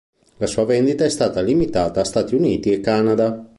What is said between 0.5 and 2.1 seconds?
vendita è stata limitata a